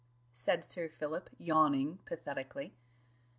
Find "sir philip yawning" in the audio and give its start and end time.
0.63-1.99